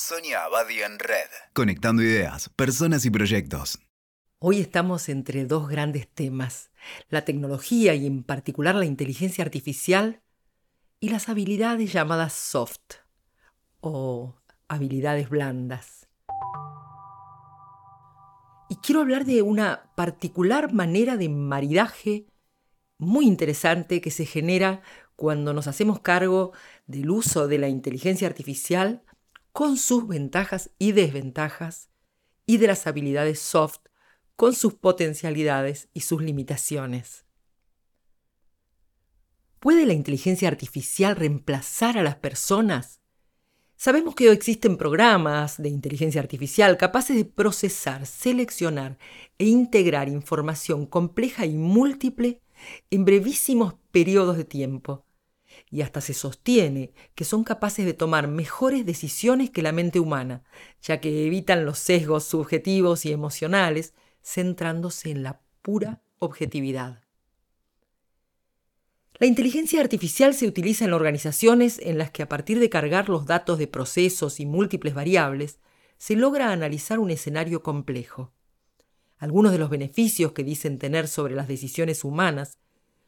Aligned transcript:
Sonia 0.00 0.44
Abadi 0.44 0.80
en 0.80 0.96
Red. 1.00 1.28
Conectando 1.54 2.04
ideas, 2.04 2.48
personas 2.50 3.04
y 3.04 3.10
proyectos. 3.10 3.80
Hoy 4.38 4.60
estamos 4.60 5.08
entre 5.08 5.44
dos 5.44 5.68
grandes 5.68 6.06
temas, 6.06 6.70
la 7.08 7.24
tecnología 7.24 7.96
y 7.96 8.06
en 8.06 8.22
particular 8.22 8.76
la 8.76 8.84
inteligencia 8.84 9.42
artificial 9.42 10.22
y 11.00 11.08
las 11.08 11.28
habilidades 11.28 11.92
llamadas 11.92 12.32
soft 12.32 12.98
o 13.80 14.36
habilidades 14.68 15.30
blandas. 15.30 16.06
Y 18.70 18.76
quiero 18.76 19.00
hablar 19.00 19.24
de 19.24 19.42
una 19.42 19.90
particular 19.96 20.72
manera 20.72 21.16
de 21.16 21.28
maridaje 21.28 22.26
muy 22.98 23.26
interesante 23.26 24.00
que 24.00 24.12
se 24.12 24.26
genera 24.26 24.80
cuando 25.16 25.52
nos 25.52 25.66
hacemos 25.66 25.98
cargo 25.98 26.52
del 26.86 27.10
uso 27.10 27.48
de 27.48 27.58
la 27.58 27.68
inteligencia 27.68 28.28
artificial 28.28 29.02
con 29.58 29.76
sus 29.76 30.06
ventajas 30.06 30.70
y 30.78 30.92
desventajas 30.92 31.90
y 32.46 32.58
de 32.58 32.68
las 32.68 32.86
habilidades 32.86 33.40
soft 33.40 33.80
con 34.36 34.54
sus 34.54 34.74
potencialidades 34.74 35.88
y 35.92 36.02
sus 36.02 36.22
limitaciones. 36.22 37.24
¿Puede 39.58 39.84
la 39.84 39.94
inteligencia 39.94 40.46
artificial 40.46 41.16
reemplazar 41.16 41.98
a 41.98 42.04
las 42.04 42.14
personas? 42.14 43.00
Sabemos 43.74 44.14
que 44.14 44.30
existen 44.30 44.76
programas 44.76 45.60
de 45.60 45.70
inteligencia 45.70 46.20
artificial 46.20 46.76
capaces 46.76 47.16
de 47.16 47.24
procesar, 47.24 48.06
seleccionar 48.06 48.96
e 49.38 49.46
integrar 49.46 50.08
información 50.08 50.86
compleja 50.86 51.46
y 51.46 51.54
múltiple 51.54 52.40
en 52.92 53.04
brevísimos 53.04 53.74
periodos 53.90 54.36
de 54.36 54.44
tiempo, 54.44 55.04
y 55.70 55.82
hasta 55.82 56.00
se 56.00 56.14
sostiene 56.14 56.92
que 57.14 57.24
son 57.24 57.44
capaces 57.44 57.84
de 57.84 57.94
tomar 57.94 58.28
mejores 58.28 58.86
decisiones 58.86 59.50
que 59.50 59.62
la 59.62 59.72
mente 59.72 60.00
humana, 60.00 60.44
ya 60.82 61.00
que 61.00 61.26
evitan 61.26 61.64
los 61.64 61.78
sesgos 61.78 62.24
subjetivos 62.24 63.04
y 63.04 63.12
emocionales, 63.12 63.94
centrándose 64.22 65.10
en 65.10 65.22
la 65.22 65.40
pura 65.62 66.02
objetividad. 66.18 67.02
La 69.20 69.26
inteligencia 69.26 69.80
artificial 69.80 70.32
se 70.32 70.46
utiliza 70.46 70.84
en 70.84 70.92
organizaciones 70.92 71.80
en 71.82 71.98
las 71.98 72.12
que 72.12 72.22
a 72.22 72.28
partir 72.28 72.60
de 72.60 72.70
cargar 72.70 73.08
los 73.08 73.26
datos 73.26 73.58
de 73.58 73.66
procesos 73.66 74.38
y 74.38 74.46
múltiples 74.46 74.94
variables, 74.94 75.58
se 75.96 76.14
logra 76.14 76.52
analizar 76.52 77.00
un 77.00 77.10
escenario 77.10 77.64
complejo. 77.64 78.32
Algunos 79.16 79.50
de 79.50 79.58
los 79.58 79.70
beneficios 79.70 80.30
que 80.30 80.44
dicen 80.44 80.78
tener 80.78 81.08
sobre 81.08 81.34
las 81.34 81.48
decisiones 81.48 82.04
humanas 82.04 82.58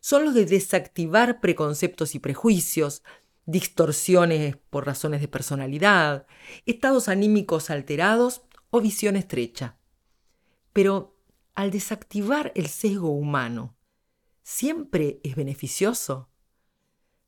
son 0.00 0.24
los 0.24 0.34
de 0.34 0.46
desactivar 0.46 1.40
preconceptos 1.40 2.14
y 2.14 2.18
prejuicios, 2.18 3.02
distorsiones 3.46 4.56
por 4.70 4.86
razones 4.86 5.20
de 5.20 5.28
personalidad, 5.28 6.26
estados 6.66 7.08
anímicos 7.08 7.70
alterados 7.70 8.42
o 8.70 8.80
visión 8.80 9.16
estrecha. 9.16 9.78
Pero 10.72 11.16
al 11.54 11.70
desactivar 11.70 12.52
el 12.54 12.68
sesgo 12.68 13.10
humano, 13.10 13.76
¿siempre 14.42 15.20
es 15.24 15.34
beneficioso? 15.34 16.28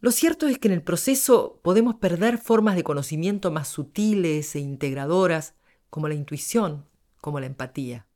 Lo 0.00 0.12
cierto 0.12 0.46
es 0.46 0.58
que 0.58 0.68
en 0.68 0.74
el 0.74 0.82
proceso 0.82 1.60
podemos 1.62 1.96
perder 1.96 2.38
formas 2.38 2.76
de 2.76 2.84
conocimiento 2.84 3.50
más 3.50 3.68
sutiles 3.68 4.54
e 4.54 4.60
integradoras, 4.60 5.54
como 5.90 6.08
la 6.08 6.14
intuición, 6.14 6.86
como 7.20 7.40
la 7.40 7.46
empatía. 7.46 8.06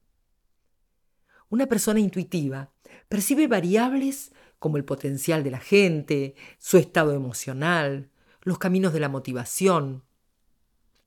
Una 1.48 1.67
persona 1.67 2.00
intuitiva 2.00 2.73
percibe 3.08 3.47
variables 3.47 4.33
como 4.62 4.77
el 4.77 4.84
potencial 4.84 5.42
de 5.42 5.50
la 5.50 5.58
gente, 5.58 6.36
su 6.58 6.78
estado 6.78 7.12
emocional, 7.12 8.08
los 8.42 8.58
caminos 8.58 8.92
de 8.92 9.00
la 9.00 9.08
motivación, 9.08 10.05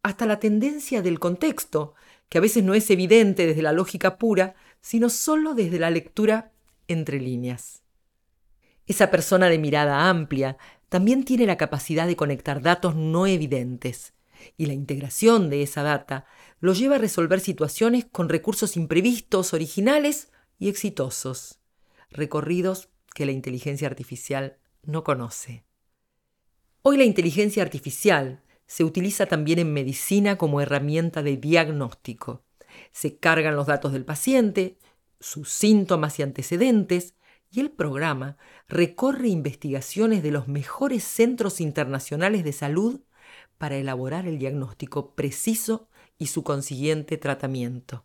hasta 0.03 0.25
la 0.25 0.39
tendencia 0.39 1.01
del 1.01 1.19
contexto, 1.19 1.95
que 2.29 2.37
a 2.37 2.41
veces 2.41 2.65
no 2.65 2.75
es 2.75 2.89
evidente 2.91 3.47
desde 3.47 3.61
la 3.61 3.71
lógica 3.71 4.17
pura, 4.17 4.55
sino 4.81 5.09
solo 5.09 5.55
desde 5.55 5.79
la 5.79 5.89
lectura 5.89 6.51
entre 6.89 7.19
líneas. 7.19 7.81
Esa 8.87 9.09
persona 9.09 9.47
de 9.47 9.57
mirada 9.57 10.09
amplia 10.09 10.57
también 10.89 11.23
tiene 11.23 11.45
la 11.45 11.57
capacidad 11.57 12.07
de 12.07 12.17
conectar 12.17 12.61
datos 12.61 12.93
no 12.95 13.25
evidentes, 13.25 14.13
y 14.57 14.65
la 14.65 14.73
integración 14.73 15.49
de 15.49 15.63
esa 15.63 15.81
data 15.81 16.25
lo 16.59 16.73
lleva 16.73 16.95
a 16.95 16.99
resolver 16.99 17.39
situaciones 17.39 18.05
con 18.05 18.27
recursos 18.27 18.75
imprevistos, 18.75 19.53
originales 19.53 20.29
y 20.59 20.67
exitosos, 20.67 21.59
recorridos 22.11 22.89
que 23.15 23.25
la 23.25 23.31
inteligencia 23.31 23.87
artificial 23.87 24.57
no 24.83 25.05
conoce. 25.05 25.63
Hoy 26.81 26.97
la 26.97 27.05
inteligencia 27.05 27.63
artificial 27.63 28.43
se 28.67 28.83
utiliza 28.83 29.25
también 29.25 29.57
en 29.57 29.71
medicina 29.71 30.37
como 30.37 30.59
herramienta 30.59 31.23
de 31.23 31.37
diagnóstico. 31.37 32.43
Se 32.91 33.17
cargan 33.17 33.55
los 33.55 33.67
datos 33.67 33.93
del 33.93 34.03
paciente, 34.03 34.77
sus 35.21 35.49
síntomas 35.49 36.19
y 36.19 36.23
antecedentes, 36.23 37.15
y 37.49 37.61
el 37.61 37.71
programa 37.71 38.35
recorre 38.67 39.29
investigaciones 39.29 40.21
de 40.21 40.31
los 40.31 40.49
mejores 40.49 41.05
centros 41.05 41.61
internacionales 41.61 42.43
de 42.43 42.51
salud 42.51 42.99
para 43.57 43.77
elaborar 43.77 44.27
el 44.27 44.39
diagnóstico 44.39 45.15
preciso 45.15 45.87
y 46.17 46.27
su 46.27 46.43
consiguiente 46.43 47.17
tratamiento. 47.17 48.03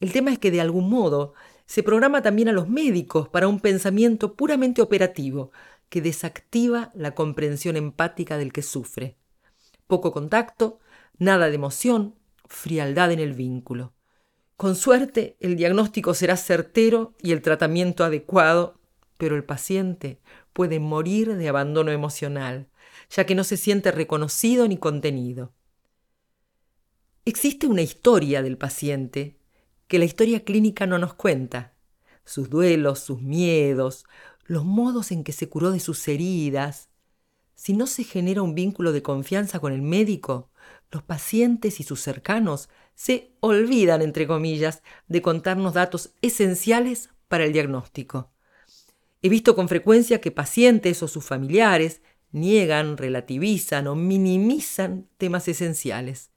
El 0.00 0.12
tema 0.12 0.32
es 0.32 0.38
que 0.38 0.50
de 0.50 0.62
algún 0.62 0.88
modo 0.88 1.34
se 1.72 1.82
programa 1.82 2.20
también 2.20 2.50
a 2.50 2.52
los 2.52 2.68
médicos 2.68 3.30
para 3.30 3.48
un 3.48 3.58
pensamiento 3.58 4.34
puramente 4.34 4.82
operativo 4.82 5.52
que 5.88 6.02
desactiva 6.02 6.92
la 6.94 7.14
comprensión 7.14 7.76
empática 7.78 8.36
del 8.36 8.52
que 8.52 8.60
sufre. 8.60 9.16
Poco 9.86 10.12
contacto, 10.12 10.80
nada 11.16 11.48
de 11.48 11.54
emoción, 11.54 12.14
frialdad 12.44 13.10
en 13.10 13.20
el 13.20 13.32
vínculo. 13.32 13.94
Con 14.58 14.76
suerte, 14.76 15.38
el 15.40 15.56
diagnóstico 15.56 16.12
será 16.12 16.36
certero 16.36 17.14
y 17.22 17.32
el 17.32 17.40
tratamiento 17.40 18.04
adecuado, 18.04 18.78
pero 19.16 19.34
el 19.34 19.44
paciente 19.44 20.20
puede 20.52 20.78
morir 20.78 21.36
de 21.36 21.48
abandono 21.48 21.90
emocional, 21.90 22.68
ya 23.08 23.24
que 23.24 23.34
no 23.34 23.44
se 23.44 23.56
siente 23.56 23.92
reconocido 23.92 24.68
ni 24.68 24.76
contenido. 24.76 25.54
Existe 27.24 27.66
una 27.66 27.80
historia 27.80 28.42
del 28.42 28.58
paciente 28.58 29.38
que 29.92 29.98
la 29.98 30.06
historia 30.06 30.42
clínica 30.42 30.86
no 30.86 30.96
nos 30.98 31.12
cuenta. 31.12 31.74
Sus 32.24 32.48
duelos, 32.48 33.00
sus 33.00 33.20
miedos, 33.20 34.06
los 34.46 34.64
modos 34.64 35.12
en 35.12 35.22
que 35.22 35.32
se 35.32 35.50
curó 35.50 35.70
de 35.70 35.80
sus 35.80 36.08
heridas. 36.08 36.88
Si 37.54 37.74
no 37.74 37.86
se 37.86 38.02
genera 38.02 38.40
un 38.40 38.54
vínculo 38.54 38.92
de 38.92 39.02
confianza 39.02 39.60
con 39.60 39.70
el 39.70 39.82
médico, 39.82 40.48
los 40.90 41.02
pacientes 41.02 41.78
y 41.78 41.82
sus 41.82 42.00
cercanos 42.00 42.70
se 42.94 43.34
olvidan, 43.40 44.00
entre 44.00 44.26
comillas, 44.26 44.82
de 45.08 45.20
contarnos 45.20 45.74
datos 45.74 46.14
esenciales 46.22 47.10
para 47.28 47.44
el 47.44 47.52
diagnóstico. 47.52 48.32
He 49.20 49.28
visto 49.28 49.54
con 49.54 49.68
frecuencia 49.68 50.22
que 50.22 50.30
pacientes 50.30 51.02
o 51.02 51.06
sus 51.06 51.26
familiares 51.26 52.00
niegan, 52.30 52.96
relativizan 52.96 53.86
o 53.88 53.94
minimizan 53.94 55.06
temas 55.18 55.48
esenciales. 55.48 56.30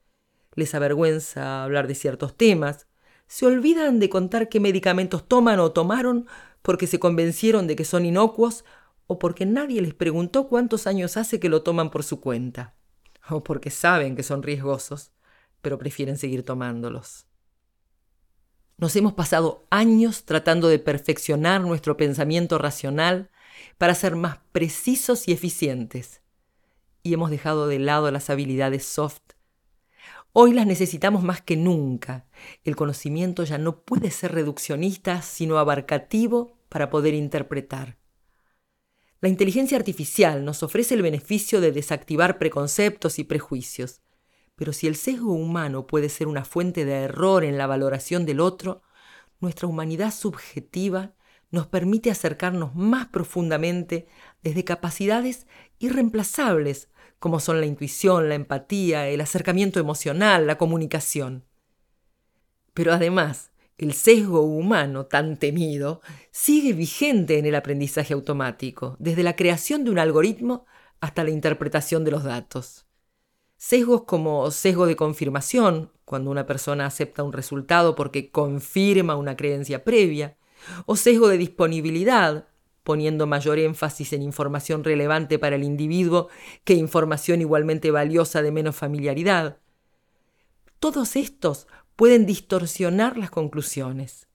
Les 0.54 0.74
avergüenza 0.74 1.64
hablar 1.64 1.86
de 1.86 1.94
ciertos 1.94 2.36
temas, 2.36 2.86
se 3.26 3.46
olvidan 3.46 3.98
de 3.98 4.08
contar 4.08 4.48
qué 4.48 4.60
medicamentos 4.60 5.26
toman 5.26 5.60
o 5.60 5.72
tomaron 5.72 6.26
porque 6.62 6.86
se 6.86 6.98
convencieron 6.98 7.66
de 7.66 7.76
que 7.76 7.84
son 7.84 8.04
inocuos 8.04 8.64
o 9.06 9.18
porque 9.18 9.46
nadie 9.46 9.80
les 9.80 9.94
preguntó 9.94 10.48
cuántos 10.48 10.86
años 10.86 11.16
hace 11.16 11.38
que 11.38 11.48
lo 11.48 11.62
toman 11.62 11.90
por 11.90 12.02
su 12.02 12.20
cuenta, 12.20 12.74
o 13.28 13.44
porque 13.44 13.70
saben 13.70 14.16
que 14.16 14.22
son 14.22 14.42
riesgosos, 14.42 15.12
pero 15.62 15.78
prefieren 15.78 16.18
seguir 16.18 16.44
tomándolos. 16.44 17.26
Nos 18.78 18.94
hemos 18.96 19.14
pasado 19.14 19.64
años 19.70 20.24
tratando 20.24 20.68
de 20.68 20.78
perfeccionar 20.78 21.62
nuestro 21.62 21.96
pensamiento 21.96 22.58
racional 22.58 23.30
para 23.78 23.94
ser 23.94 24.16
más 24.16 24.38
precisos 24.52 25.28
y 25.28 25.32
eficientes, 25.32 26.20
y 27.02 27.14
hemos 27.14 27.30
dejado 27.30 27.68
de 27.68 27.78
lado 27.78 28.10
las 28.10 28.28
habilidades 28.28 28.84
soft 28.84 29.35
Hoy 30.38 30.52
las 30.52 30.66
necesitamos 30.66 31.22
más 31.22 31.40
que 31.40 31.56
nunca. 31.56 32.26
El 32.62 32.76
conocimiento 32.76 33.42
ya 33.44 33.56
no 33.56 33.80
puede 33.80 34.10
ser 34.10 34.32
reduccionista, 34.32 35.22
sino 35.22 35.56
abarcativo 35.56 36.58
para 36.68 36.90
poder 36.90 37.14
interpretar. 37.14 37.96
La 39.22 39.30
inteligencia 39.30 39.78
artificial 39.78 40.44
nos 40.44 40.62
ofrece 40.62 40.92
el 40.92 41.00
beneficio 41.00 41.62
de 41.62 41.72
desactivar 41.72 42.36
preconceptos 42.36 43.18
y 43.18 43.24
prejuicios, 43.24 44.02
pero 44.56 44.74
si 44.74 44.86
el 44.86 44.96
sesgo 44.96 45.32
humano 45.32 45.86
puede 45.86 46.10
ser 46.10 46.28
una 46.28 46.44
fuente 46.44 46.84
de 46.84 47.04
error 47.04 47.42
en 47.42 47.56
la 47.56 47.66
valoración 47.66 48.26
del 48.26 48.40
otro, 48.40 48.82
nuestra 49.40 49.68
humanidad 49.68 50.12
subjetiva 50.12 51.14
nos 51.50 51.66
permite 51.66 52.10
acercarnos 52.10 52.74
más 52.74 53.06
profundamente 53.06 54.06
desde 54.42 54.64
capacidades 54.64 55.46
irreemplazables 55.78 56.90
como 57.18 57.40
son 57.40 57.60
la 57.60 57.66
intuición, 57.66 58.28
la 58.28 58.34
empatía, 58.34 59.08
el 59.08 59.20
acercamiento 59.20 59.80
emocional, 59.80 60.46
la 60.46 60.58
comunicación. 60.58 61.44
Pero 62.74 62.92
además, 62.92 63.50
el 63.78 63.92
sesgo 63.92 64.40
humano 64.40 65.06
tan 65.06 65.36
temido 65.36 66.00
sigue 66.30 66.72
vigente 66.72 67.38
en 67.38 67.46
el 67.46 67.54
aprendizaje 67.54 68.14
automático, 68.14 68.96
desde 68.98 69.22
la 69.22 69.36
creación 69.36 69.84
de 69.84 69.90
un 69.90 69.98
algoritmo 69.98 70.66
hasta 71.00 71.24
la 71.24 71.30
interpretación 71.30 72.04
de 72.04 72.10
los 72.10 72.24
datos. 72.24 72.86
Sesgos 73.56 74.04
como 74.04 74.50
sesgo 74.50 74.86
de 74.86 74.96
confirmación, 74.96 75.92
cuando 76.04 76.30
una 76.30 76.46
persona 76.46 76.86
acepta 76.86 77.22
un 77.22 77.32
resultado 77.32 77.94
porque 77.94 78.30
confirma 78.30 79.16
una 79.16 79.36
creencia 79.36 79.84
previa, 79.84 80.36
o 80.86 80.96
sesgo 80.96 81.28
de 81.28 81.38
disponibilidad, 81.38 82.48
poniendo 82.86 83.26
mayor 83.26 83.58
énfasis 83.58 84.12
en 84.12 84.22
información 84.22 84.84
relevante 84.84 85.40
para 85.40 85.56
el 85.56 85.64
individuo 85.64 86.28
que 86.62 86.74
información 86.74 87.40
igualmente 87.40 87.90
valiosa 87.90 88.42
de 88.42 88.52
menos 88.52 88.76
familiaridad. 88.76 89.58
Todos 90.78 91.16
estos 91.16 91.66
pueden 91.96 92.26
distorsionar 92.26 93.18
las 93.18 93.30
conclusiones. 93.30 94.28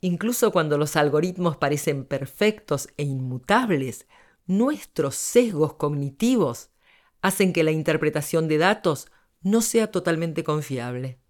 Incluso 0.00 0.50
cuando 0.50 0.78
los 0.78 0.96
algoritmos 0.96 1.58
parecen 1.58 2.06
perfectos 2.06 2.88
e 2.96 3.02
inmutables, 3.02 4.06
nuestros 4.46 5.16
sesgos 5.16 5.74
cognitivos 5.74 6.70
hacen 7.20 7.52
que 7.52 7.64
la 7.64 7.70
interpretación 7.70 8.48
de 8.48 8.56
datos 8.56 9.08
no 9.42 9.60
sea 9.60 9.90
totalmente 9.90 10.42
confiable. 10.42 11.20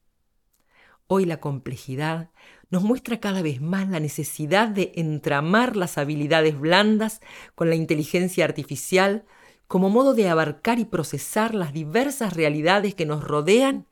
Hoy 1.11 1.25
la 1.25 1.41
complejidad 1.41 2.29
nos 2.69 2.83
muestra 2.83 3.19
cada 3.19 3.41
vez 3.41 3.63
más 3.63 3.89
la 3.89 3.99
necesidad 3.99 4.69
de 4.69 4.93
entramar 4.95 5.75
las 5.75 5.97
habilidades 5.97 6.61
blandas 6.61 7.23
con 7.55 7.71
la 7.71 7.77
inteligencia 7.77 8.45
artificial 8.45 9.25
como 9.69 9.89
modo 9.89 10.13
de 10.13 10.29
abarcar 10.29 10.79
y 10.79 10.85
procesar 10.85 11.55
las 11.55 11.73
diversas 11.73 12.35
realidades 12.35 12.95
que 12.95 13.07
nos 13.07 13.25
rodean 13.25 13.87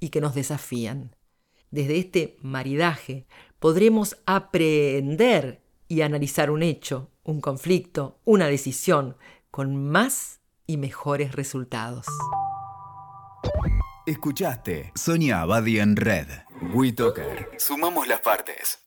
y 0.00 0.08
que 0.08 0.22
nos 0.22 0.34
desafían. 0.34 1.14
Desde 1.70 1.98
este 1.98 2.36
maridaje 2.40 3.26
podremos 3.58 4.16
aprender 4.24 5.60
y 5.88 6.00
analizar 6.00 6.50
un 6.50 6.62
hecho, 6.62 7.10
un 7.22 7.42
conflicto, 7.42 8.18
una 8.24 8.46
decisión, 8.46 9.18
con 9.50 9.76
más 9.76 10.40
y 10.66 10.78
mejores 10.78 11.32
resultados. 11.32 12.06
Escuchaste 14.04 14.90
Sonia 14.96 15.42
Abadi 15.42 15.78
en 15.78 15.94
Red. 15.94 16.26
WeToker. 16.74 17.50
Sumamos 17.56 18.08
las 18.08 18.20
partes. 18.20 18.82